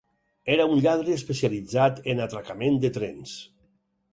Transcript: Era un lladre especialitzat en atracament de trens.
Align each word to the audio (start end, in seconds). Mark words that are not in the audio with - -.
Era 0.53 0.65
un 0.69 0.79
lladre 0.85 1.17
especialitzat 1.17 2.01
en 2.15 2.25
atracament 2.25 2.81
de 2.87 2.93
trens. 2.97 3.37